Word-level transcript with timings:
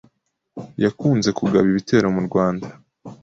yakunze 0.83 1.29
kugaba 1.39 1.65
ibitero 1.71 2.07
mu 2.15 2.21
rwanda 2.27 2.67